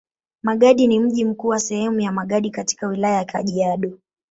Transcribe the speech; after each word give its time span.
Magadi 0.43 0.87
ni 0.87 0.99
mji 0.99 1.25
mkuu 1.25 1.47
wa 1.47 1.59
sehemu 1.59 1.99
ya 1.99 2.11
Magadi 2.11 2.51
katika 2.51 2.87
Wilaya 2.87 3.15
ya 3.15 3.25
Kajiado. 3.25 3.99